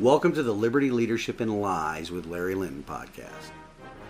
[0.00, 3.52] Welcome to the Liberty Leadership and Lies with Larry Linton podcast.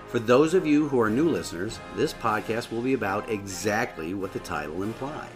[0.07, 4.33] For those of you who are new listeners, this podcast will be about exactly what
[4.33, 5.29] the title implies.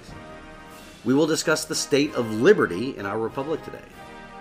[1.05, 3.85] We will discuss the state of liberty in our republic today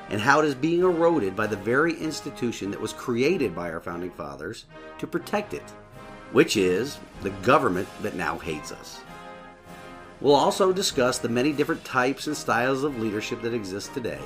[0.10, 3.82] and how it is being eroded by the very institution that was created by our
[3.82, 4.64] founding fathers
[5.00, 5.70] to protect it,
[6.32, 9.02] which is the government that now hates us.
[10.21, 14.21] We'll also discuss the many different types and styles of leadership that exist today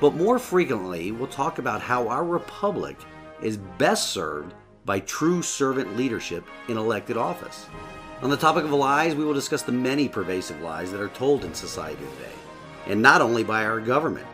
[0.00, 2.96] but more frequently, we'll talk about how our republic
[3.42, 4.54] is best served
[4.84, 7.66] by true servant leadership in elected office.
[8.22, 11.44] On the topic of lies, we will discuss the many pervasive lies that are told
[11.44, 12.34] in society today,
[12.86, 14.26] and not only by our government,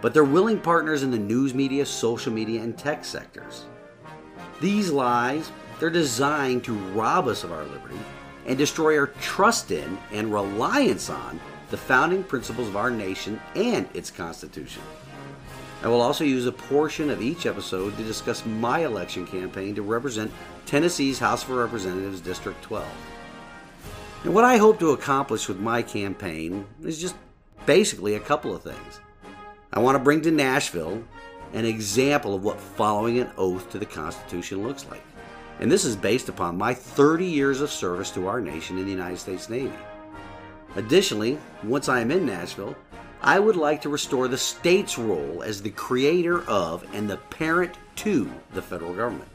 [0.00, 3.66] but their willing partners in the news media, social media, and tech sectors.
[4.60, 7.98] These lies, they're designed to rob us of our liberty
[8.46, 13.88] and destroy our trust in and reliance on the founding principles of our nation and
[13.94, 14.82] its Constitution.
[15.82, 19.82] I will also use a portion of each episode to discuss my election campaign to
[19.82, 20.32] represent
[20.66, 22.84] Tennessee's House of Representatives District 12.
[24.24, 27.14] And what I hope to accomplish with my campaign is just
[27.64, 29.00] basically a couple of things.
[29.72, 31.04] I want to bring to Nashville
[31.52, 35.02] an example of what following an oath to the Constitution looks like.
[35.60, 38.90] And this is based upon my 30 years of service to our nation in the
[38.90, 39.72] United States Navy.
[40.76, 42.76] Additionally, once I am in Nashville,
[43.20, 47.74] I would like to restore the state's role as the creator of and the parent
[47.96, 49.28] to the federal government.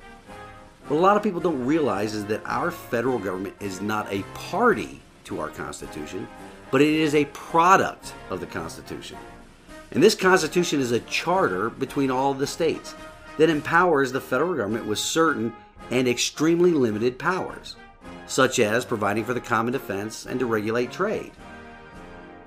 [0.88, 4.24] What a lot of people don't realize is that our federal government is not a
[4.34, 6.28] party to our Constitution,
[6.72, 9.18] but it is a product of the Constitution.
[9.92, 12.96] And this Constitution is a charter between all the states
[13.38, 15.54] that empowers the federal government with certain
[15.92, 17.76] and extremely limited powers,
[18.28, 21.32] such as providing for the common defense and to regulate trade.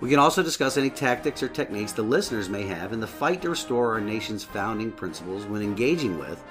[0.00, 3.42] We can also discuss any tactics or techniques the listeners may have in the fight
[3.42, 6.42] to restore our nation's founding principles when engaging with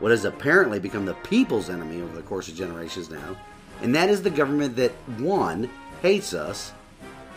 [0.00, 3.36] what has apparently become the people's enemy over the course of generations now,
[3.82, 5.70] and that is the government that, one,
[6.02, 6.72] hates us,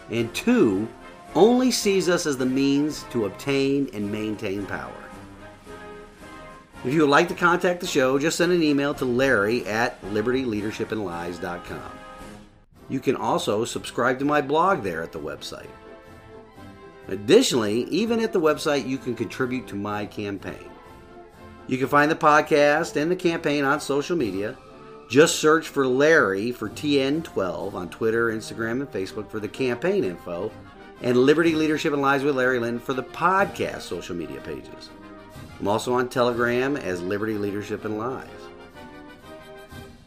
[0.09, 0.87] and two,
[1.35, 4.91] only sees us as the means to obtain and maintain power.
[6.83, 10.01] If you would like to contact the show, just send an email to Larry at
[10.01, 12.00] libertyleadershipandlies.com.
[12.91, 15.69] You can also subscribe to my blog there at the website.
[17.07, 20.69] Additionally, even at the website, you can contribute to my campaign.
[21.67, 24.57] You can find the podcast and the campaign on social media.
[25.09, 30.51] Just search for Larry for TN12 on Twitter, Instagram, and Facebook for the campaign info,
[31.01, 34.89] and Liberty Leadership and Lies with Larry Lynn for the podcast social media pages.
[35.61, 38.27] I'm also on Telegram as Liberty Leadership and Lies.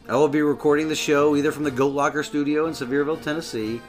[0.07, 3.81] I will be recording the show either from the Goat Locker studio in Sevierville, Tennessee,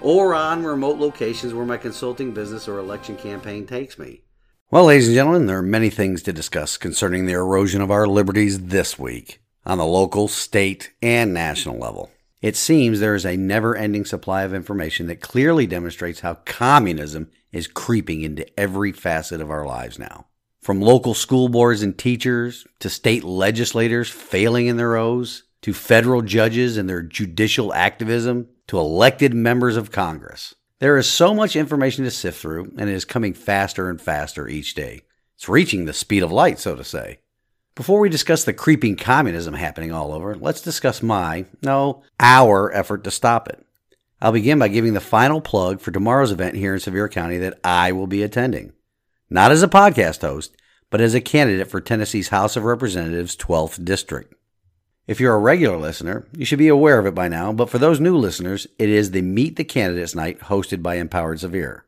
[0.00, 4.22] or on remote locations where my consulting business or election campaign takes me.
[4.70, 8.06] Well, ladies and gentlemen, there are many things to discuss concerning the erosion of our
[8.06, 12.12] liberties this week on the local, state, and national level.
[12.40, 17.32] It seems there is a never ending supply of information that clearly demonstrates how communism
[17.50, 20.26] is creeping into every facet of our lives now.
[20.60, 26.20] From local school boards and teachers to state legislators failing in their oaths to federal
[26.20, 30.54] judges and their judicial activism, to elected members of Congress.
[30.78, 34.46] There is so much information to sift through, and it is coming faster and faster
[34.46, 35.04] each day.
[35.36, 37.20] It's reaching the speed of light, so to say.
[37.74, 43.02] Before we discuss the creeping communism happening all over, let's discuss my, no, our effort
[43.04, 43.64] to stop it.
[44.20, 47.58] I'll begin by giving the final plug for tomorrow's event here in Sevier County that
[47.64, 48.74] I will be attending.
[49.30, 50.54] Not as a podcast host,
[50.90, 54.34] but as a candidate for Tennessee's House of Representatives 12th District.
[55.06, 57.78] If you're a regular listener, you should be aware of it by now, but for
[57.78, 61.84] those new listeners, it is the Meet the Candidates Night hosted by Empowered Sevier.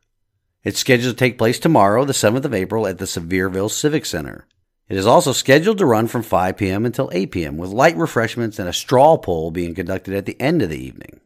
[0.62, 4.46] It's scheduled to take place tomorrow, the 7th of April, at the Sevierville Civic Center.
[4.90, 6.84] It is also scheduled to run from 5 p.m.
[6.84, 10.60] until 8 p.m., with light refreshments and a straw poll being conducted at the end
[10.60, 11.20] of the evening.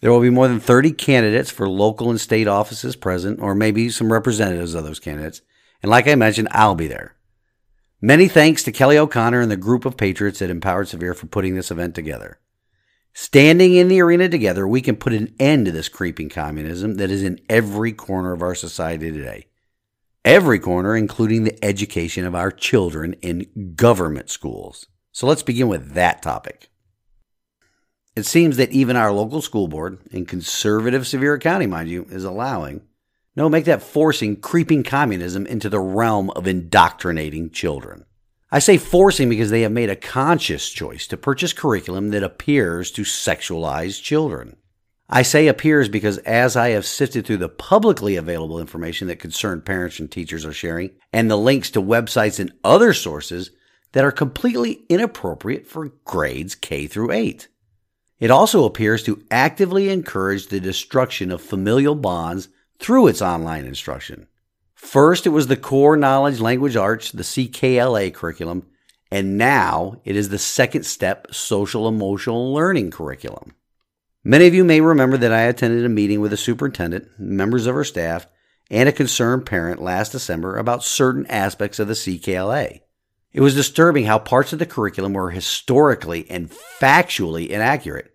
[0.00, 3.90] There will be more than 30 candidates for local and state offices present, or maybe
[3.90, 5.42] some representatives of those candidates.
[5.82, 7.14] And like I mentioned, I'll be there.
[8.04, 11.54] Many thanks to Kelly O'Connor and the group of patriots at Empowered Sevier for putting
[11.54, 12.38] this event together.
[13.14, 17.10] Standing in the arena together, we can put an end to this creeping communism that
[17.10, 19.46] is in every corner of our society today.
[20.22, 24.84] Every corner, including the education of our children in government schools.
[25.10, 26.68] So let's begin with that topic.
[28.14, 32.24] It seems that even our local school board, in conservative Sevier County, mind you, is
[32.24, 32.82] allowing
[33.36, 38.04] no, make that forcing creeping communism into the realm of indoctrinating children.
[38.50, 42.92] I say forcing because they have made a conscious choice to purchase curriculum that appears
[42.92, 44.56] to sexualize children.
[45.08, 49.64] I say appears because as I have sifted through the publicly available information that concerned
[49.64, 53.50] parents and teachers are sharing, and the links to websites and other sources
[53.92, 57.48] that are completely inappropriate for grades K through 8.
[58.18, 62.48] It also appears to actively encourage the destruction of familial bonds
[62.78, 64.26] through its online instruction.
[64.74, 68.66] First, it was the core knowledge language arts, the CKLA curriculum,
[69.10, 73.54] and now it is the second step social emotional learning curriculum.
[74.22, 77.74] Many of you may remember that I attended a meeting with a superintendent, members of
[77.74, 78.26] her staff,
[78.70, 82.80] and a concerned parent last December about certain aspects of the CKLA.
[83.32, 88.13] It was disturbing how parts of the curriculum were historically and factually inaccurate,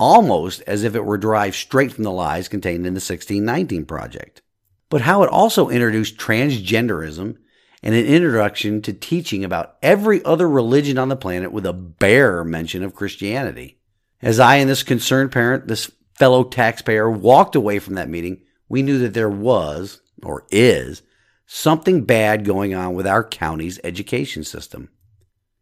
[0.00, 4.42] almost as if it were derived straight from the lies contained in the 1619 Project.
[4.88, 7.36] But how it also introduced transgenderism
[7.82, 12.42] and an introduction to teaching about every other religion on the planet with a bare
[12.42, 13.78] mention of Christianity.
[14.22, 18.82] As I and this concerned parent, this fellow taxpayer, walked away from that meeting, we
[18.82, 21.02] knew that there was, or is,
[21.46, 24.88] something bad going on with our county's education system.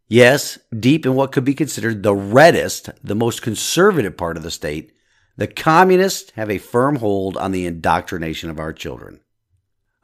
[0.09, 4.51] Yes, deep in what could be considered the reddest, the most conservative part of the
[4.51, 4.93] state,
[5.37, 9.21] the communists have a firm hold on the indoctrination of our children.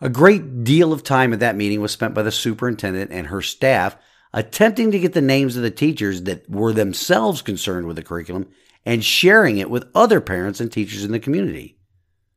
[0.02, 3.40] A great deal of time at that meeting was spent by the superintendent and her
[3.40, 3.96] staff
[4.34, 8.48] attempting to get the names of the teachers that were themselves concerned with the curriculum
[8.84, 11.78] and sharing it with other parents and teachers in the community.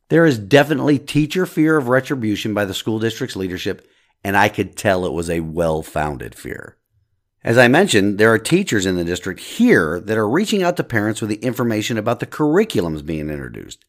[0.08, 3.86] There is definitely teacher fear of retribution by the school district's leadership,
[4.24, 6.77] and I could tell it was a well founded fear.
[7.44, 10.84] As I mentioned, there are teachers in the district here that are reaching out to
[10.84, 13.86] parents with the information about the curriculums being introduced.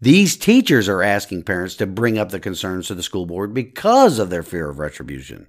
[0.00, 4.18] These teachers are asking parents to bring up the concerns to the school board because
[4.18, 5.46] of their fear of retribution.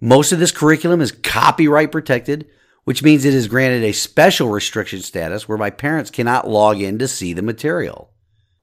[0.00, 2.46] Most of this curriculum is copyright protected,
[2.84, 7.08] which means it is granted a special restriction status whereby parents cannot log in to
[7.08, 8.10] see the material.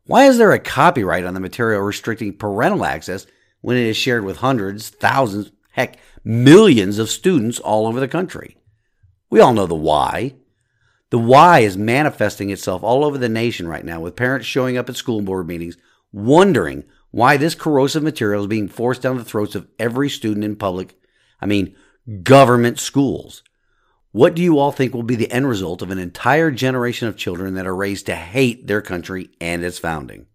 [0.06, 3.26] Why is there a copyright on the material restricting parental access
[3.62, 8.58] when it is shared with hundreds, thousands, heck, millions of students all over the country?
[9.30, 10.36] We all know the why.
[11.10, 14.90] The why is manifesting itself all over the nation right now with parents showing up
[14.90, 15.78] at school board meetings
[16.14, 20.56] wondering why this corrosive material is being forced down the throats of every student in
[20.56, 20.96] public
[21.42, 21.76] I mean,
[22.24, 23.44] government schools.
[24.12, 27.18] What do you all think will be the end result of an entire generation of
[27.18, 30.28] children that are raised to hate their country and its founding?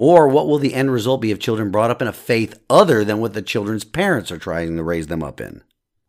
[0.00, 3.04] Or what will the end result be of children brought up in a faith other
[3.04, 5.62] than what the children's parents are trying to raise them up in?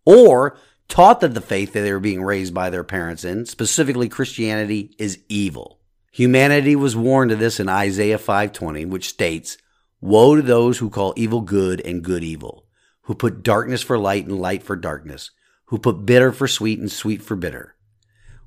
[0.05, 0.57] Or
[0.87, 4.95] taught that the faith that they were being raised by their parents in, specifically Christianity,
[4.97, 5.81] is evil.
[6.13, 9.57] Humanity was warned of this in Isaiah 5:20, which states,
[9.99, 12.67] "Woe to those who call evil good and good evil,
[13.01, 15.31] who put darkness for light and light for darkness,
[15.65, 17.75] who put bitter for sweet and sweet for bitter.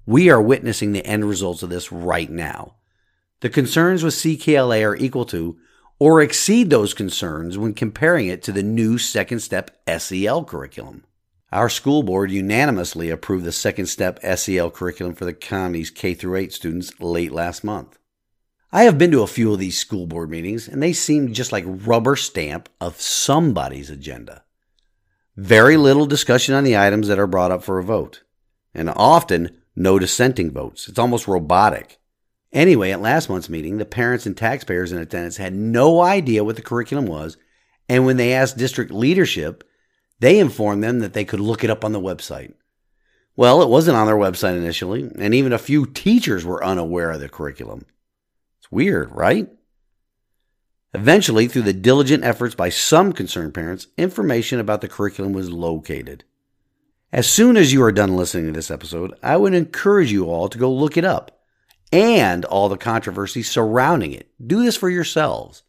[0.07, 2.77] We are witnessing the end results of this right now.
[3.45, 5.59] The concerns with CKLA are equal to
[5.99, 11.05] or exceed those concerns when comparing it to the new second step SEL curriculum.
[11.53, 16.55] Our school board unanimously approved the second step SEL curriculum for the county's K 8
[16.55, 17.99] students late last month.
[18.73, 21.53] I have been to a few of these school board meetings and they seem just
[21.53, 24.43] like rubber stamp of somebody's agenda.
[25.37, 28.23] Very little discussion on the items that are brought up for a vote,
[28.73, 30.89] and often no dissenting votes.
[30.89, 31.99] It's almost robotic.
[32.55, 36.55] Anyway, at last month's meeting, the parents and taxpayers in attendance had no idea what
[36.55, 37.37] the curriculum was,
[37.89, 39.65] and when they asked district leadership,
[40.21, 42.55] they informed them that they could look it up on the website.
[43.35, 47.21] Well, it wasn't on their website initially, and even a few teachers were unaware of
[47.21, 47.87] the curriculum.
[48.61, 49.49] It's weird, right?
[50.95, 56.23] Eventually, through the diligent efforts by some concerned parents, information about the curriculum was located.
[57.13, 60.49] As soon as you are done listening to this episode, I would encourage you all
[60.49, 61.34] to go look it up
[61.93, 64.31] and all the controversy surrounding it.
[64.45, 65.63] Do this for yourselves.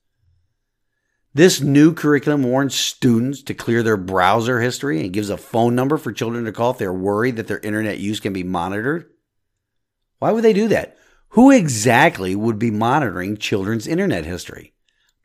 [1.33, 5.97] This new curriculum warns students to clear their browser history and gives a phone number
[5.97, 9.09] for children to call if they're worried that their internet use can be monitored.
[10.19, 10.97] Why would they do that?
[11.29, 14.73] Who exactly would be monitoring children's internet history?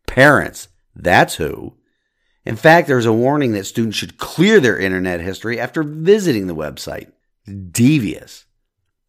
[0.08, 0.66] Parents,
[0.96, 1.76] that's who.
[2.44, 6.56] In fact, there's a warning that students should clear their internet history after visiting the
[6.56, 7.12] website.
[7.46, 8.46] Devious.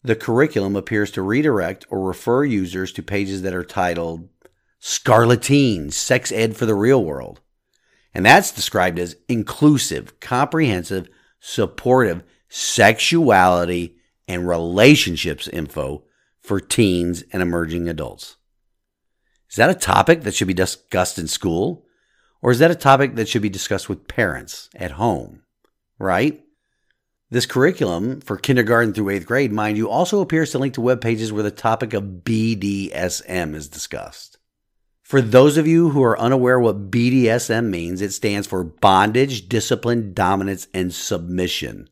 [0.03, 4.29] The curriculum appears to redirect or refer users to pages that are titled
[4.81, 7.39] Scarleteen Sex Ed for the Real World.
[8.13, 11.07] And that's described as inclusive, comprehensive,
[11.39, 13.95] supportive sexuality
[14.27, 16.03] and relationships info
[16.41, 18.37] for teens and emerging adults.
[19.49, 21.85] Is that a topic that should be discussed in school?
[22.41, 25.43] Or is that a topic that should be discussed with parents at home?
[25.99, 26.43] Right?
[27.31, 30.99] This curriculum for kindergarten through eighth grade, mind you, also appears to link to web
[30.99, 34.37] pages where the topic of BDSM is discussed.
[35.01, 40.13] For those of you who are unaware what BDSM means, it stands for bondage, discipline,
[40.13, 41.89] dominance, and submission.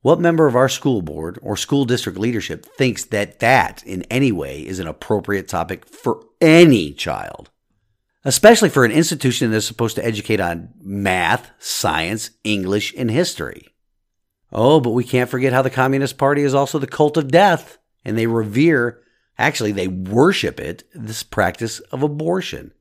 [0.00, 4.32] What member of our school board or school district leadership thinks that that in any
[4.32, 7.50] way is an appropriate topic for any child?
[8.24, 13.71] Especially for an institution that's supposed to educate on math, science, English, and history.
[14.52, 17.78] Oh, but we can't forget how the Communist Party is also the cult of death,
[18.04, 19.00] and they revere,
[19.38, 22.72] actually, they worship it, this practice of abortion.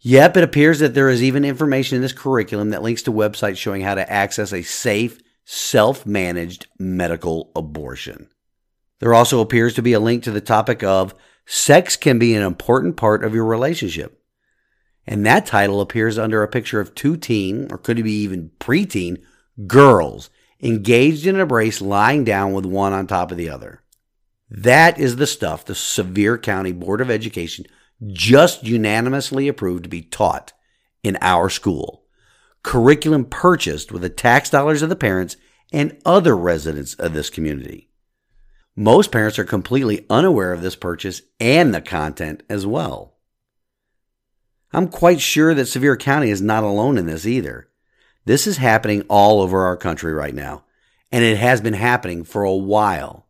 [0.00, 3.56] Yep, it appears that there is even information in this curriculum that links to websites
[3.56, 8.28] showing how to access a safe, self managed medical abortion.
[8.98, 12.42] There also appears to be a link to the topic of sex can be an
[12.42, 14.20] important part of your relationship.
[15.06, 18.50] And that title appears under a picture of two teen, or could it be even
[18.58, 19.22] preteen,
[19.66, 20.30] girls
[20.62, 23.82] engaged in an embrace, lying down with one on top of the other.
[24.48, 27.66] That is the stuff the Sevier County Board of Education
[28.06, 30.52] just unanimously approved to be taught
[31.02, 32.04] in our school.
[32.62, 35.36] Curriculum purchased with the tax dollars of the parents
[35.72, 37.90] and other residents of this community.
[38.74, 43.14] Most parents are completely unaware of this purchase and the content as well.
[44.72, 47.68] I'm quite sure that Sevier County is not alone in this either.
[48.26, 50.64] This is happening all over our country right now,
[51.12, 53.26] and it has been happening for a while.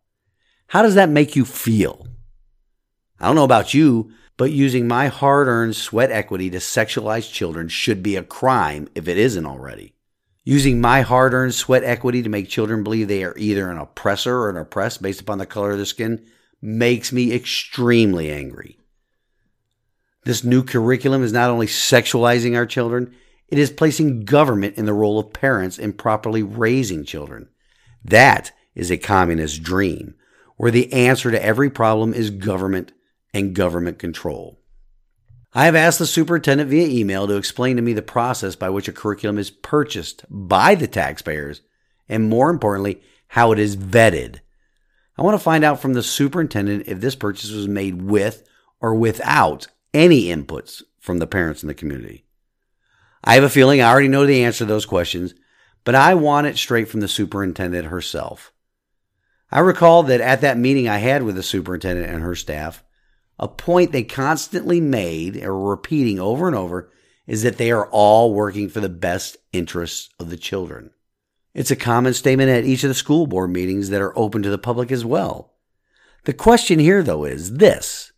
[0.68, 2.08] How does that make you feel?
[3.20, 7.68] I don't know about you, but using my hard earned sweat equity to sexualize children
[7.68, 9.94] should be a crime if it isn't already.
[10.44, 14.38] Using my hard earned sweat equity to make children believe they are either an oppressor
[14.38, 16.24] or an oppressed based upon the color of their skin
[16.62, 18.78] makes me extremely angry.
[20.24, 23.14] This new curriculum is not only sexualizing our children,
[23.48, 27.48] it is placing government in the role of parents in properly raising children.
[28.04, 30.14] That is a communist dream,
[30.56, 32.92] where the answer to every problem is government
[33.32, 34.60] and government control.
[35.54, 38.88] I have asked the superintendent via email to explain to me the process by which
[38.88, 41.62] a curriculum is purchased by the taxpayers,
[42.08, 44.40] and more importantly, how it is vetted.
[45.16, 48.46] I want to find out from the superintendent if this purchase was made with
[48.80, 52.25] or without any inputs from the parents in the community.
[53.26, 55.34] I have a feeling I already know the answer to those questions,
[55.82, 58.52] but I want it straight from the superintendent herself.
[59.50, 62.84] I recall that at that meeting I had with the superintendent and her staff,
[63.36, 66.90] a point they constantly made or repeating over and over
[67.26, 70.90] is that they are all working for the best interests of the children.
[71.52, 74.50] It's a common statement at each of the school board meetings that are open to
[74.50, 75.54] the public as well.
[76.24, 78.12] The question here, though, is this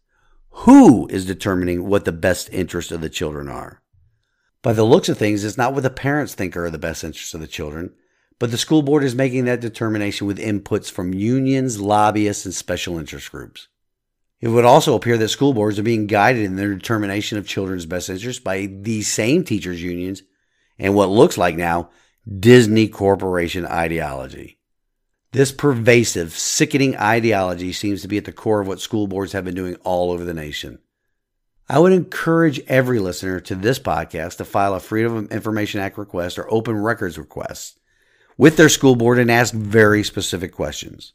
[0.50, 3.82] Who is determining what the best interests of the children are?
[4.68, 7.32] By the looks of things, it's not what the parents think are the best interests
[7.32, 7.94] of the children,
[8.38, 12.98] but the school board is making that determination with inputs from unions, lobbyists, and special
[12.98, 13.68] interest groups.
[14.42, 17.86] It would also appear that school boards are being guided in their determination of children's
[17.86, 20.22] best interests by these same teachers' unions
[20.78, 21.88] and what looks like now
[22.38, 24.58] Disney Corporation ideology.
[25.32, 29.46] This pervasive, sickening ideology seems to be at the core of what school boards have
[29.46, 30.80] been doing all over the nation.
[31.70, 35.98] I would encourage every listener to this podcast to file a Freedom of Information Act
[35.98, 37.78] request or open records request
[38.38, 41.12] with their school board and ask very specific questions.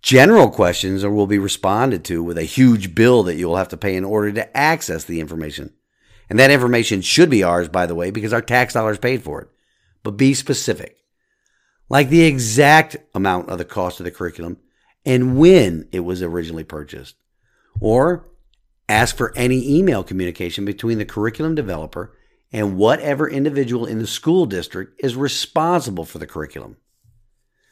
[0.00, 3.76] General questions will be responded to with a huge bill that you will have to
[3.76, 5.72] pay in order to access the information.
[6.28, 9.42] And that information should be ours, by the way, because our tax dollars paid for
[9.42, 9.48] it.
[10.02, 10.96] But be specific,
[11.88, 14.56] like the exact amount of the cost of the curriculum
[15.04, 17.14] and when it was originally purchased.
[17.80, 18.26] Or
[18.92, 22.14] Ask for any email communication between the curriculum developer
[22.52, 26.76] and whatever individual in the school district is responsible for the curriculum.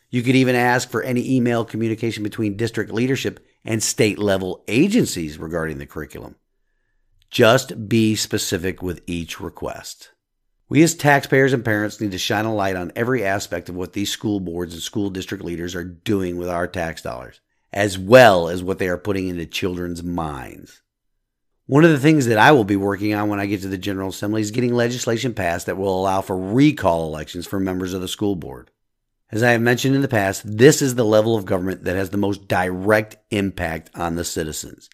[0.09, 5.37] You could even ask for any email communication between district leadership and state level agencies
[5.37, 6.37] regarding the curriculum.
[7.29, 10.13] Just be specific with each request.
[10.71, 13.93] We as taxpayers and parents need to shine a light on every aspect of what
[13.93, 17.43] these school boards and school district leaders are doing with our tax dollars,
[17.75, 20.81] as well as what they are putting into children's minds.
[21.71, 23.79] One of the things that I will be working on when I get to the
[23.79, 28.01] General Assembly is getting legislation passed that will allow for recall elections for members of
[28.01, 28.73] the school board.
[29.31, 32.11] As I have mentioned in the past, this is the level of government that has
[32.11, 34.91] the most direct impact on the citizens.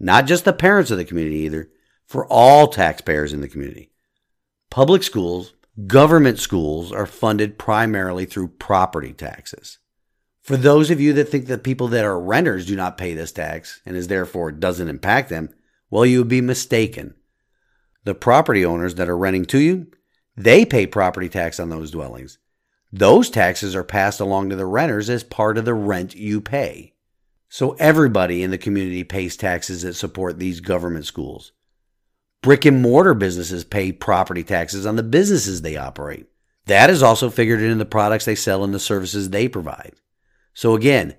[0.00, 1.70] Not just the parents of the community either,
[2.06, 3.92] for all taxpayers in the community.
[4.68, 5.54] Public schools,
[5.86, 9.78] government schools are funded primarily through property taxes.
[10.42, 13.30] For those of you that think that people that are renters do not pay this
[13.30, 15.50] tax and is therefore doesn't impact them,
[15.90, 17.14] well, you would be mistaken.
[18.04, 19.88] The property owners that are renting to you,
[20.36, 22.38] they pay property tax on those dwellings.
[22.92, 26.94] Those taxes are passed along to the renters as part of the rent you pay.
[27.48, 31.52] So everybody in the community pays taxes that support these government schools.
[32.42, 36.26] Brick and mortar businesses pay property taxes on the businesses they operate.
[36.66, 39.94] That is also figured into the products they sell and the services they provide.
[40.54, 41.16] So again,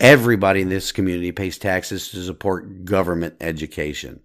[0.00, 4.20] everybody in this community pays taxes to support government education.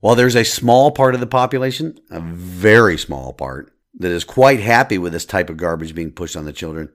[0.00, 4.60] While there's a small part of the population, a very small part, that is quite
[4.60, 6.92] happy with this type of garbage being pushed on the children,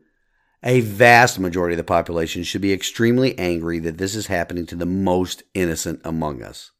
[0.61, 4.75] a vast majority of the population should be extremely angry that this is happening to
[4.75, 6.71] the most innocent among us.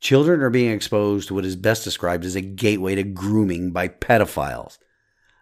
[0.00, 3.88] Children are being exposed to what is best described as a gateway to grooming by
[3.88, 4.76] pedophiles.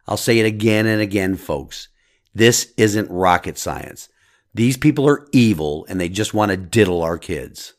[0.06, 1.88] I'll say it again and again, folks.
[2.32, 4.08] This isn't rocket science.
[4.54, 7.74] These people are evil and they just want to diddle our kids.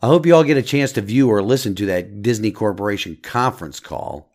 [0.00, 3.18] I hope you all get a chance to view or listen to that Disney Corporation
[3.22, 4.32] conference call.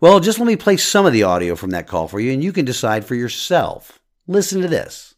[0.00, 2.42] Well, just let me play some of the audio from that call for you and
[2.42, 4.00] you can decide for yourself.
[4.26, 5.14] Listen to this.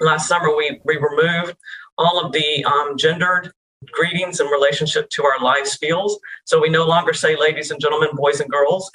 [0.00, 1.56] Last summer, we, we removed
[1.96, 3.52] all of the um, gendered
[3.92, 6.18] greetings in relationship to our life skills.
[6.44, 8.90] So we no longer say ladies and gentlemen, boys and girls.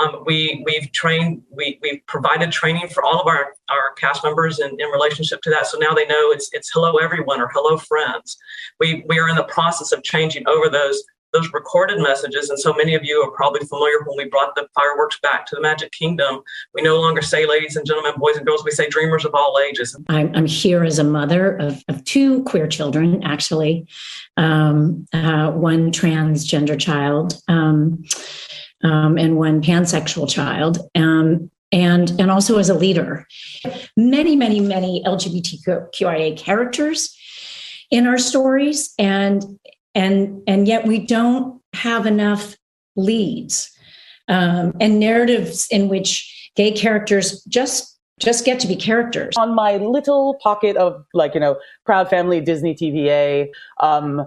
[0.00, 4.58] Um, we we've trained we we've provided training for all of our our cast members
[4.58, 5.66] in, in relationship to that.
[5.66, 8.36] So now they know it's it's hello everyone or hello friends.
[8.80, 11.02] We we are in the process of changing over those
[11.32, 12.50] those recorded messages.
[12.50, 15.56] And so many of you are probably familiar when we brought the fireworks back to
[15.56, 16.40] the Magic Kingdom.
[16.74, 18.64] We no longer say ladies and gentlemen, boys and girls.
[18.64, 19.96] We say dreamers of all ages.
[20.08, 23.86] I'm, I'm here as a mother of, of two queer children, actually,
[24.36, 27.40] um, uh, one transgender child.
[27.48, 28.04] Um,
[28.84, 33.26] um, and one pansexual child, um, and and also as a leader.
[33.96, 37.16] Many, many, many LGBTQIA characters
[37.90, 39.44] in our stories, and
[39.94, 42.56] and and yet we don't have enough
[42.96, 43.70] leads
[44.28, 49.34] um, and narratives in which gay characters just just get to be characters.
[49.36, 53.48] On my little pocket of like you know proud family Disney TVA,
[53.80, 54.26] um,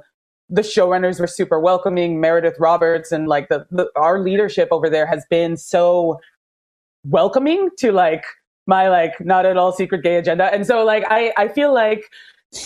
[0.50, 2.20] the showrunners were super welcoming.
[2.20, 6.20] Meredith Roberts and like the, the our leadership over there has been so
[7.04, 8.24] welcoming to like
[8.68, 10.46] my like not at all secret gay agenda.
[10.46, 12.10] And so like I I feel like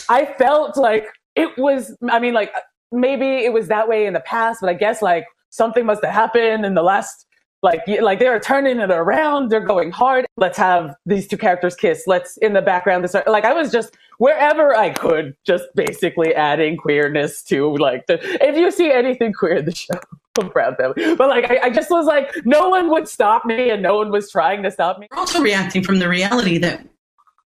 [0.10, 2.52] I felt like it was I mean like
[2.92, 6.14] maybe it was that way in the past, but I guess like something must have
[6.14, 7.26] happened in the last
[7.64, 9.50] like like they're turning it around.
[9.50, 10.26] They're going hard.
[10.38, 12.04] Let's have these two characters kiss.
[12.06, 16.78] Let's in the background start, like i was just wherever i could just basically adding
[16.78, 20.00] queerness to like the if you see anything queer in the show
[20.40, 23.70] i'm proud family but like I, I just was like no one would stop me
[23.70, 25.08] and no one was trying to stop me.
[25.12, 26.86] We're also reacting from the reality that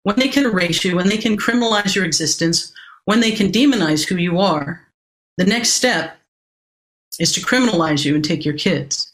[0.03, 2.73] when they can erase you when they can criminalize your existence
[3.05, 4.87] when they can demonize who you are
[5.39, 6.17] the next step
[7.19, 9.12] is to criminalize you and take your kids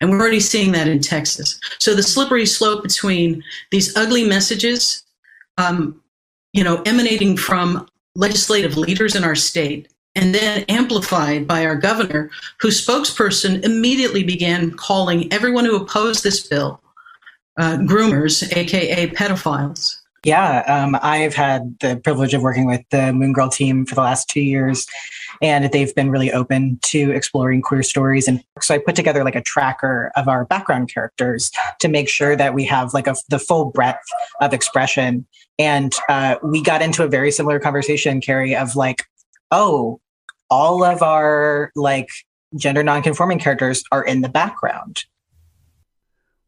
[0.00, 1.58] and we're already seeing that in Texas.
[1.78, 5.02] So the slippery slope between these ugly messages,
[5.56, 6.00] um,
[6.52, 12.30] you know, emanating from legislative leaders in our state and then amplified by our governor,
[12.60, 16.80] whose spokesperson immediately began calling everyone who opposed this bill
[17.58, 19.96] uh, groomers, aka pedophiles.
[20.24, 24.00] Yeah, um, I've had the privilege of working with the Moon Girl team for the
[24.00, 24.86] last two years,
[25.42, 28.28] and they've been really open to exploring queer stories.
[28.28, 32.36] And so I put together like a tracker of our background characters to make sure
[32.36, 34.04] that we have like a, the full breadth
[34.40, 35.26] of expression.
[35.58, 39.04] And uh, we got into a very similar conversation, Carrie, of like,
[39.50, 40.00] oh,
[40.50, 42.08] all of our like
[42.56, 45.04] gender nonconforming characters are in the background.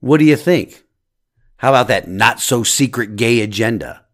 [0.01, 0.83] What do you think?
[1.59, 4.07] How about that not so secret gay agenda?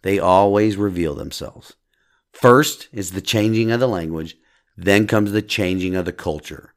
[0.00, 1.76] They always reveal themselves.
[2.34, 4.36] First is the changing of the language,
[4.76, 6.74] then comes the changing of the culture.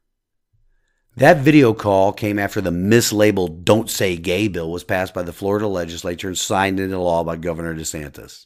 [1.17, 5.33] That video call came after the mislabeled Don't Say Gay bill was passed by the
[5.33, 8.45] Florida legislature and signed into law by Governor DeSantis.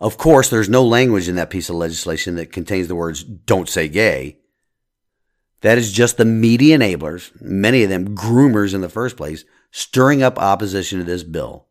[0.00, 3.68] Of course, there's no language in that piece of legislation that contains the words Don't
[3.68, 4.40] Say Gay.
[5.60, 10.24] That is just the media enablers, many of them groomers in the first place, stirring
[10.24, 11.68] up opposition to this bill.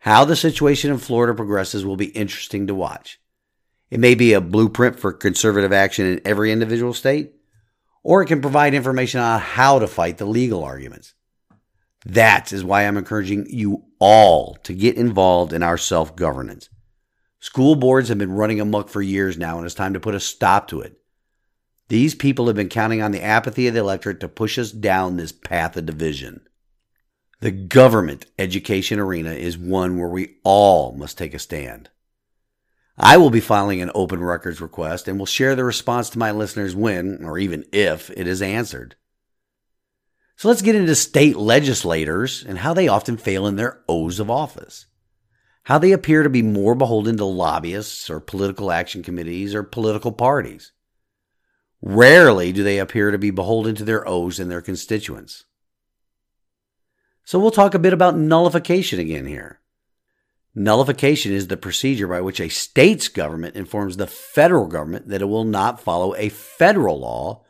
[0.00, 3.20] How the situation in Florida progresses will be interesting to watch.
[3.90, 7.32] It may be a blueprint for conservative action in every individual state,
[8.02, 11.14] or it can provide information on how to fight the legal arguments.
[12.04, 16.68] That is why I'm encouraging you all to get involved in our self governance.
[17.40, 20.20] School boards have been running amok for years now, and it's time to put a
[20.20, 21.00] stop to it.
[21.88, 25.16] These people have been counting on the apathy of the electorate to push us down
[25.16, 26.42] this path of division.
[27.40, 31.88] The government education arena is one where we all must take a stand.
[32.98, 36.32] I will be filing an open records request and will share the response to my
[36.32, 38.96] listeners when, or even if, it is answered.
[40.36, 44.30] So let's get into state legislators and how they often fail in their oaths of
[44.30, 44.86] office.
[45.64, 50.12] How they appear to be more beholden to lobbyists or political action committees or political
[50.12, 50.72] parties.
[51.80, 55.44] Rarely do they appear to be beholden to their oaths and their constituents.
[57.24, 59.57] So we'll talk a bit about nullification again here.
[60.54, 65.26] Nullification is the procedure by which a state's government informs the federal government that it
[65.26, 67.44] will not follow a federal law,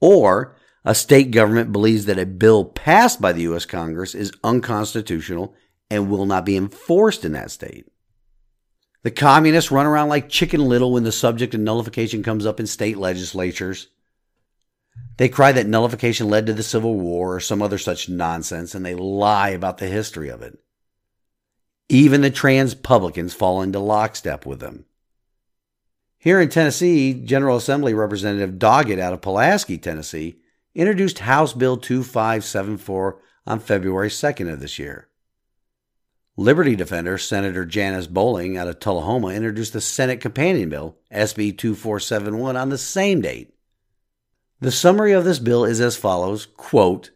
[0.00, 3.66] or a state government believes that a bill passed by the U.S.
[3.66, 5.54] Congress is unconstitutional
[5.90, 7.86] and will not be enforced in that state.
[9.02, 12.66] The communists run around like chicken little when the subject of nullification comes up in
[12.66, 13.88] state legislatures.
[15.16, 18.84] They cry that nullification led to the Civil War or some other such nonsense, and
[18.84, 20.58] they lie about the history of it.
[21.90, 24.84] Even the transpublicans fall into lockstep with them.
[26.18, 30.36] Here in Tennessee, General Assembly Representative Doggett out of Pulaski, Tennessee,
[30.72, 35.08] introduced House Bill 2574 on February 2nd of this year.
[36.36, 42.56] Liberty defender Senator Janice Bowling out of Tullahoma introduced the Senate companion bill, SB 2471,
[42.56, 43.52] on the same date.
[44.60, 47.10] The summary of this bill is as follows quote,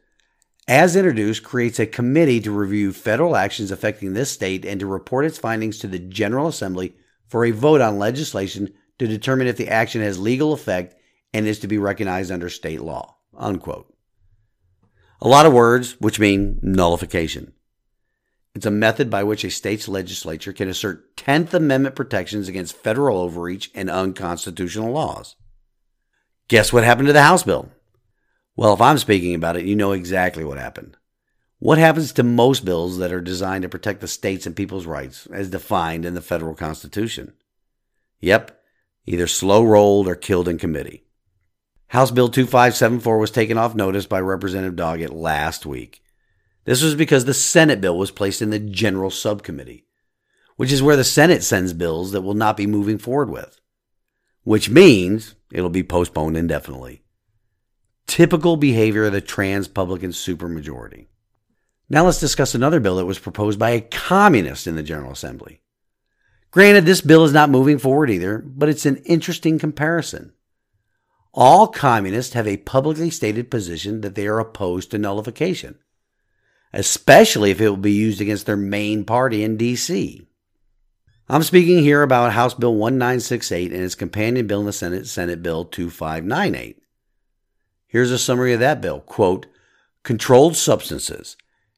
[0.67, 5.27] as introduced, creates a committee to review federal actions affecting this state and to report
[5.27, 6.95] its findings to the General Assembly
[7.27, 10.95] for a vote on legislation to determine if the action has legal effect
[11.33, 13.17] and is to be recognized under state law.
[13.37, 13.93] Unquote.
[15.21, 17.53] A lot of words which mean nullification.
[18.55, 23.19] It's a method by which a state's legislature can assert 10th Amendment protections against federal
[23.19, 25.35] overreach and unconstitutional laws.
[26.49, 27.69] Guess what happened to the House bill?
[28.57, 30.97] Well, if I'm speaking about it, you know exactly what happened.
[31.59, 35.27] What happens to most bills that are designed to protect the states and people's rights
[35.33, 37.33] as defined in the federal Constitution?
[38.21, 38.61] Yep,
[39.07, 41.05] either slow rolled or killed in committee.
[41.89, 46.03] House Bill 2574 was taken off notice by Representative Doggett last week.
[46.65, 49.87] This was because the Senate bill was placed in the General Subcommittee,
[50.57, 53.61] which is where the Senate sends bills that will not be moving forward with,
[54.43, 57.04] which means it'll be postponed indefinitely.
[58.07, 61.07] Typical behavior of the trans publican supermajority.
[61.89, 65.61] Now let's discuss another bill that was proposed by a communist in the General Assembly.
[66.51, 70.33] Granted, this bill is not moving forward either, but it's an interesting comparison.
[71.33, 75.79] All communists have a publicly stated position that they are opposed to nullification,
[76.73, 80.29] especially if it will be used against their main party in D.C.
[81.29, 85.43] I'm speaking here about House Bill 1968 and its companion bill in the Senate, Senate
[85.43, 86.84] Bill 2598.
[87.95, 88.99] Here's a summary of that bill.
[88.99, 89.47] Quote,
[90.03, 91.37] Controlled Substances,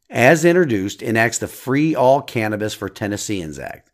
[0.09, 3.91] as introduced, enacts the Free All Cannabis for Tennesseans Act,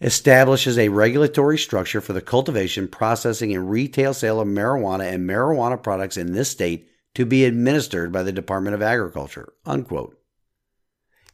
[0.00, 5.80] establishes a regulatory structure for the cultivation, processing, and retail sale of marijuana and marijuana
[5.80, 9.52] products in this state to be administered by the Department of Agriculture.
[9.64, 10.20] Unquote.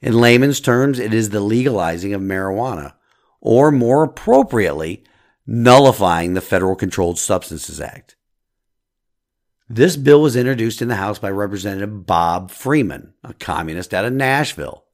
[0.02, 2.92] In layman's terms, it is the legalizing of marijuana,
[3.40, 5.04] or more appropriately,
[5.46, 8.16] nullifying the Federal Controlled Substances Act.
[9.70, 14.14] This bill was introduced in the House by Representative Bob Freeman, a communist out of
[14.14, 14.84] Nashville.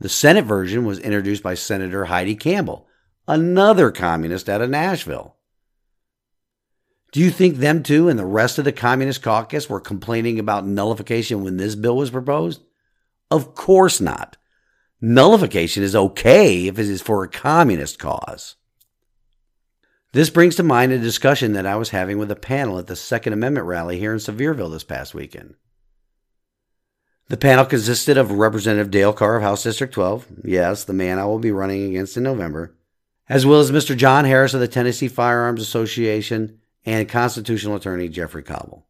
[0.00, 2.88] The Senate version was introduced by Senator Heidi Campbell,
[3.28, 5.36] another communist out of Nashville.
[7.12, 10.66] Do you think them two and the rest of the Communist caucus were complaining about
[10.66, 12.62] nullification when this bill was proposed?
[13.30, 14.36] Of course not.
[15.00, 18.56] Nullification is okay if it is for a communist cause.
[20.12, 22.96] This brings to mind a discussion that I was having with a panel at the
[22.96, 25.54] Second Amendment rally here in Sevierville this past weekend.
[27.28, 31.26] The panel consisted of Representative Dale Carr of House District 12, yes, the man I
[31.26, 32.74] will be running against in November,
[33.28, 33.96] as well as Mr.
[33.96, 38.88] John Harris of the Tennessee Firearms Association and constitutional attorney Jeffrey Cobble.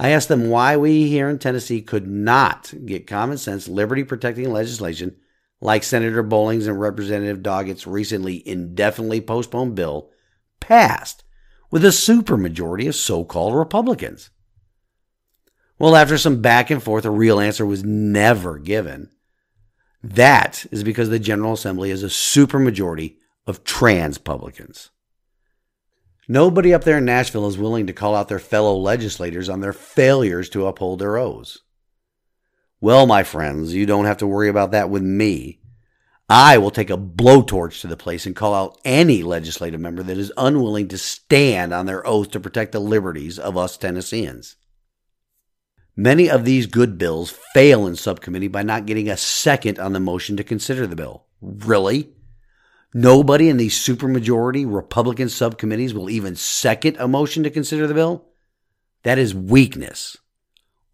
[0.00, 4.50] I asked them why we here in Tennessee could not get common sense liberty protecting
[4.50, 5.14] legislation
[5.62, 10.10] like Senator Bowling's and Representative Doggett's recently indefinitely postponed bill,
[10.58, 11.22] passed
[11.70, 14.30] with a supermajority of so called Republicans.
[15.78, 19.10] Well, after some back and forth, a real answer was never given.
[20.02, 24.90] That is because the General Assembly is a supermajority of trans publicans.
[26.26, 29.72] Nobody up there in Nashville is willing to call out their fellow legislators on their
[29.72, 31.58] failures to uphold their oaths.
[32.82, 35.60] Well, my friends, you don't have to worry about that with me.
[36.28, 40.18] I will take a blowtorch to the place and call out any legislative member that
[40.18, 44.56] is unwilling to stand on their oath to protect the liberties of us Tennesseans.
[45.94, 50.00] Many of these good bills fail in subcommittee by not getting a second on the
[50.00, 51.26] motion to consider the bill.
[51.40, 52.12] Really?
[52.92, 58.24] Nobody in these supermajority Republican subcommittees will even second a motion to consider the bill?
[59.04, 60.16] That is weakness.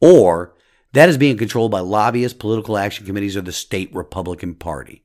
[0.02, 0.54] Or
[0.98, 5.04] That is being controlled by lobbyists, political action committees, or the state Republican Party.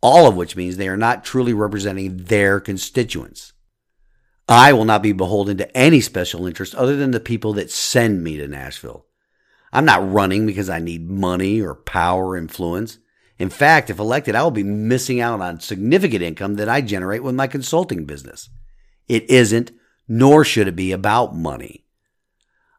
[0.00, 3.52] All of which means they are not truly representing their constituents.
[4.48, 8.24] I will not be beholden to any special interest other than the people that send
[8.24, 9.04] me to Nashville.
[9.74, 12.96] I'm not running because I need money or power or influence.
[13.38, 17.22] In fact, if elected, I will be missing out on significant income that I generate
[17.22, 18.48] with my consulting business.
[19.06, 19.70] It isn't,
[20.08, 21.85] nor should it be, about money.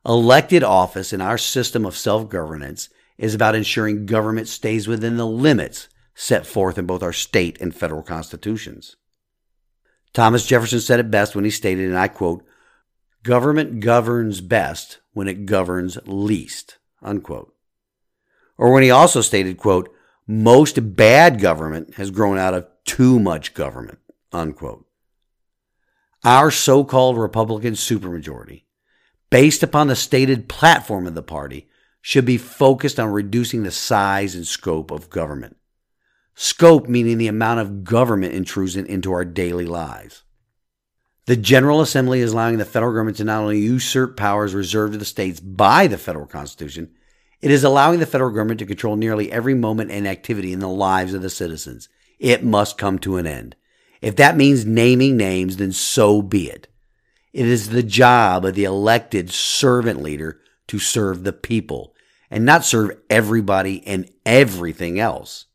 [0.08, 5.28] Elected office in our system of self governance is about ensuring government stays within the
[5.28, 8.96] limits set forth in both our state and federal constitutions.
[10.13, 12.46] Thomas Jefferson said it best when he stated, and I quote,
[13.24, 17.54] government governs best when it governs least, unquote.
[18.58, 19.93] Or when he also stated, quote,
[20.26, 24.00] most bad government has grown out of too much government,
[24.32, 24.86] unquote.
[26.24, 28.63] Our so called Republican supermajority,
[29.30, 31.68] based upon the stated platform of the party,
[32.02, 35.58] should be focused on reducing the size and scope of government.
[36.36, 40.24] Scope meaning the amount of government intrusion into our daily lives.
[41.26, 45.00] The General Assembly is allowing the federal government to not only usurp powers reserved to
[45.00, 46.92] the states by the federal Constitution,
[47.42, 50.70] it is allowing the federal government to control nearly every moment and activity in the
[50.70, 51.90] lives of the citizens.
[52.18, 53.56] It must come to an end.
[54.02, 56.68] If that means naming names, then so be it.
[57.38, 61.93] It is the job of the elected servant leader to serve the people
[62.32, 65.45] and not serve everybody and everything else.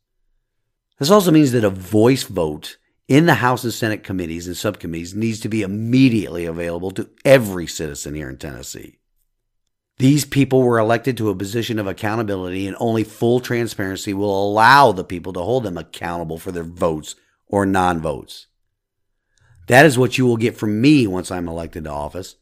[0.97, 2.77] This also means that a voice vote
[3.09, 7.67] in the House and Senate committees and subcommittees needs to be immediately available to every
[7.67, 8.99] citizen here in Tennessee.
[9.97, 14.93] These people were elected to a position of accountability, and only full transparency will allow
[14.93, 18.47] the people to hold them accountable for their votes or non votes.
[19.67, 22.35] That is what you will get from me once I'm elected to office.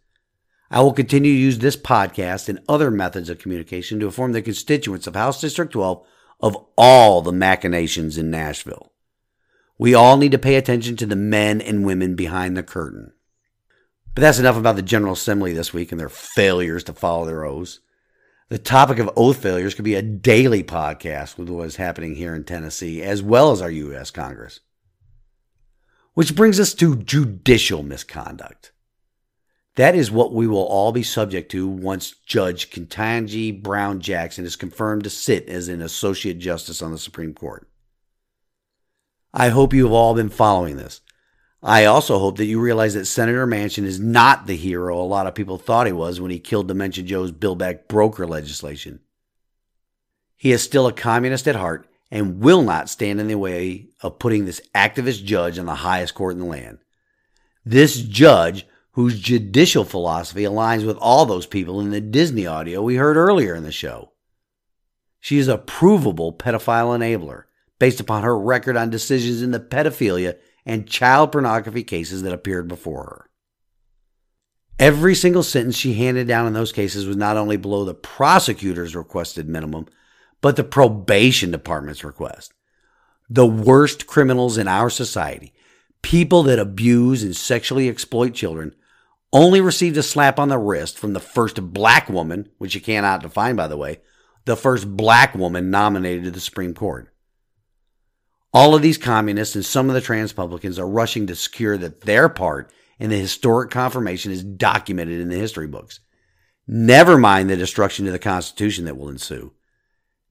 [0.69, 4.41] I will continue to use this podcast and other methods of communication to inform the
[4.41, 6.05] constituents of House District 12
[6.39, 8.91] of all the machinations in Nashville.
[9.77, 13.13] We all need to pay attention to the men and women behind the curtain.
[14.15, 17.43] But that's enough about the General Assembly this week and their failures to follow their
[17.43, 17.79] oaths.
[18.49, 22.35] The topic of oath failures could be a daily podcast with what is happening here
[22.35, 24.11] in Tennessee, as well as our U.S.
[24.11, 24.59] Congress.
[26.13, 28.71] Which brings us to judicial misconduct.
[29.75, 34.57] That is what we will all be subject to once Judge Ketanji Brown Jackson is
[34.57, 37.69] confirmed to sit as an Associate Justice on the Supreme Court.
[39.33, 40.99] I hope you have all been following this.
[41.63, 45.27] I also hope that you realize that Senator Manchin is not the hero a lot
[45.27, 48.99] of people thought he was when he killed Dementia Joe's Bill Back Broker legislation.
[50.35, 54.19] He is still a communist at heart and will not stand in the way of
[54.19, 56.79] putting this activist judge on the highest court in the land.
[57.65, 62.95] This judge, whose judicial philosophy aligns with all those people in the Disney audio we
[62.95, 64.11] heard earlier in the show.
[65.21, 67.43] She is a provable pedophile enabler
[67.79, 72.67] based upon her record on decisions in the pedophilia and child pornography cases that appeared
[72.67, 73.29] before her.
[74.77, 78.95] Every single sentence she handed down in those cases was not only below the prosecutor's
[78.95, 79.87] requested minimum,
[80.41, 82.53] but the probation department's request.
[83.29, 85.53] The worst criminals in our society,
[86.01, 88.75] people that abuse and sexually exploit children,
[89.31, 93.21] only received a slap on the wrist from the first black woman, which you cannot
[93.21, 94.01] define, by the way,
[94.45, 97.13] the first black woman nominated to the Supreme Court.
[98.53, 102.01] All of these communists and some of the trans transpublicans are rushing to secure that
[102.01, 106.01] their part in the historic confirmation is documented in the history books.
[106.67, 109.53] Never mind the destruction of the Constitution that will ensue.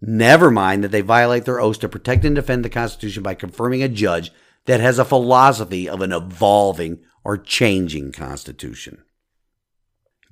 [0.00, 3.82] Never mind that they violate their oaths to protect and defend the Constitution by confirming
[3.82, 4.32] a judge
[4.64, 9.02] that has a philosophy of an evolving or changing Constitution.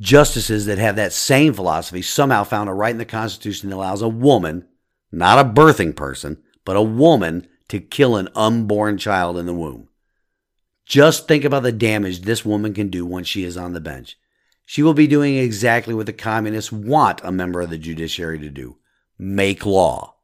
[0.01, 4.01] Justices that have that same philosophy somehow found a right in the Constitution that allows
[4.01, 4.67] a woman,
[5.13, 9.89] not a birthing person, but a woman to kill an unborn child in the womb.
[10.87, 14.17] Just think about the damage this woman can do once she is on the bench.
[14.65, 18.49] She will be doing exactly what the communists want a member of the judiciary to
[18.49, 18.77] do
[19.19, 20.15] make law.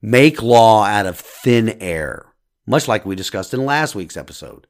[0.00, 2.26] Make law out of thin air,
[2.66, 4.66] much like we discussed in last week's episode.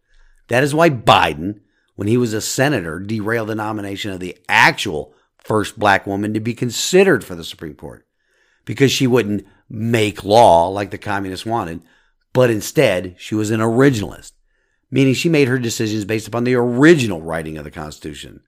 [0.48, 1.60] That is why Biden,
[1.96, 6.40] when he was a senator, derailed the nomination of the actual first black woman to
[6.40, 8.06] be considered for the Supreme Court
[8.64, 11.82] because she wouldn't make law like the communists wanted,
[12.32, 14.32] but instead she was an originalist,
[14.90, 18.40] meaning she made her decisions based upon the original writing of the Constitution.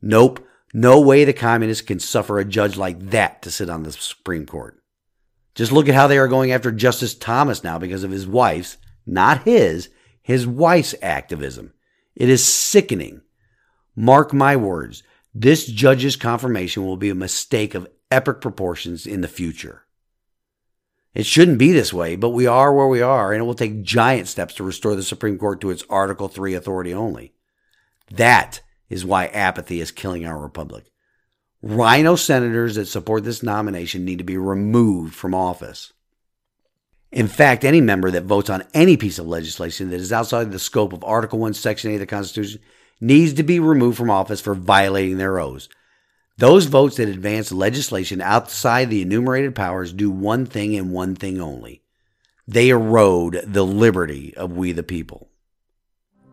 [0.00, 3.92] Nope, no way the communists can suffer a judge like that to sit on the
[3.92, 4.80] Supreme Court.
[5.54, 8.76] Just look at how they are going after Justice Thomas now because of his wife's,
[9.04, 9.88] not his,
[10.22, 11.72] his wife's activism.
[12.14, 13.22] It is sickening.
[13.96, 15.02] Mark my words,
[15.34, 19.84] this judge's confirmation will be a mistake of epic proportions in the future.
[21.12, 23.82] It shouldn't be this way, but we are where we are, and it will take
[23.82, 27.34] giant steps to restore the Supreme Court to its Article 3 authority only.
[28.12, 30.90] That is why apathy is killing our republic.
[31.62, 35.92] RINO senators that support this nomination need to be removed from office.
[37.12, 40.58] In fact, any member that votes on any piece of legislation that is outside the
[40.58, 42.60] scope of Article 1, Section 8 of the Constitution
[43.00, 45.68] needs to be removed from office for violating their oaths.
[46.38, 51.40] Those votes that advance legislation outside the enumerated powers do one thing and one thing
[51.40, 51.82] only
[52.48, 55.29] they erode the liberty of we the people.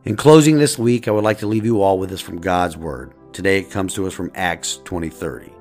[0.08, 2.78] In closing this week, I would like to leave you all with this from God's
[2.78, 3.12] Word.
[3.34, 5.52] Today it comes to us from Acts 20:30.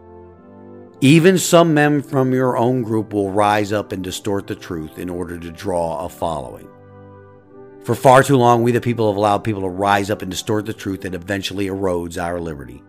[1.00, 5.10] Even some men from your own group will rise up and distort the truth in
[5.10, 6.68] order to draw a following.
[7.82, 10.64] For far too long, we the people have allowed people to rise up and distort
[10.64, 12.84] the truth that eventually erodes our liberty.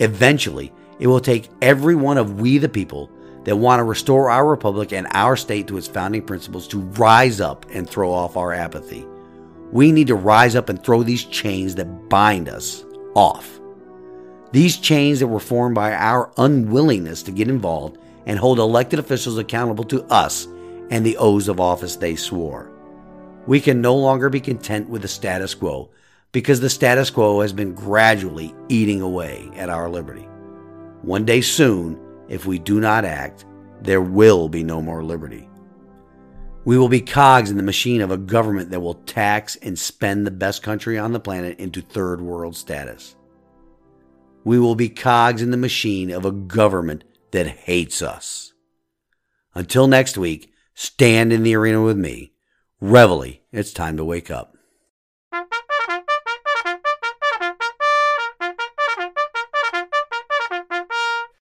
[0.00, 3.12] Eventually, it will take every one of we the people
[3.44, 7.40] that want to restore our republic and our state to its founding principles to rise
[7.40, 9.06] up and throw off our apathy.
[9.72, 13.60] We need to rise up and throw these chains that bind us off.
[14.52, 19.38] These chains that were formed by our unwillingness to get involved and hold elected officials
[19.38, 20.46] accountable to us
[20.90, 22.70] and the oaths of office they swore.
[23.46, 25.90] We can no longer be content with the status quo
[26.32, 30.28] because the status quo has been gradually eating away at our liberty.
[31.02, 33.44] One day soon, if we do not act,
[33.80, 35.49] there will be no more liberty.
[36.64, 40.26] We will be cogs in the machine of a government that will tax and spend
[40.26, 43.16] the best country on the planet into third world status.
[44.44, 48.52] We will be cogs in the machine of a government that hates us.
[49.54, 52.32] Until next week, stand in the arena with me.
[52.80, 54.49] Reveille, it's time to wake up.